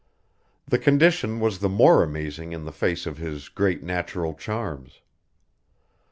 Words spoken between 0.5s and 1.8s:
The condition was the